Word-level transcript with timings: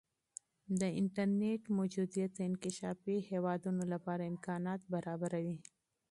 د 0.79 0.81
انټرنیټ 0.99 1.61
موجودیت 1.77 2.31
د 2.35 2.39
انکشافي 2.49 3.17
هیوادونو 3.29 3.83
لپاره 3.93 4.29
امکانات 4.33 4.81
برابروي. 4.93 5.57